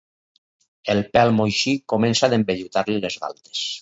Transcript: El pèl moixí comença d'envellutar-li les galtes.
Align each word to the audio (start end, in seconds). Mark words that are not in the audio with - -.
El 0.93 1.01
pèl 1.17 1.33
moixí 1.41 1.73
comença 1.95 2.31
d'envellutar-li 2.33 2.97
les 3.05 3.19
galtes. 3.27 3.63